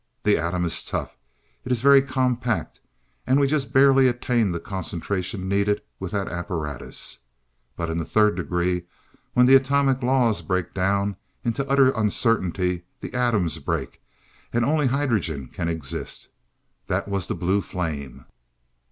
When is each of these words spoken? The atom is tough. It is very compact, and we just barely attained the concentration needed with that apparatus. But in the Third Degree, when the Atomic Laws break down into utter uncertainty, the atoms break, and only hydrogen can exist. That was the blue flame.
The 0.23 0.35
atom 0.39 0.65
is 0.65 0.83
tough. 0.83 1.15
It 1.63 1.71
is 1.71 1.83
very 1.83 2.01
compact, 2.01 2.79
and 3.27 3.39
we 3.39 3.45
just 3.45 3.71
barely 3.71 4.07
attained 4.07 4.51
the 4.51 4.59
concentration 4.59 5.47
needed 5.47 5.79
with 5.99 6.11
that 6.13 6.27
apparatus. 6.27 7.19
But 7.75 7.91
in 7.91 7.99
the 7.99 8.03
Third 8.05 8.35
Degree, 8.35 8.85
when 9.33 9.45
the 9.45 9.53
Atomic 9.53 10.01
Laws 10.01 10.41
break 10.41 10.73
down 10.73 11.17
into 11.45 11.69
utter 11.69 11.91
uncertainty, 11.91 12.81
the 12.99 13.13
atoms 13.13 13.59
break, 13.59 14.01
and 14.51 14.65
only 14.65 14.87
hydrogen 14.87 15.49
can 15.53 15.67
exist. 15.69 16.29
That 16.87 17.07
was 17.07 17.27
the 17.27 17.35
blue 17.35 17.61
flame. 17.61 18.25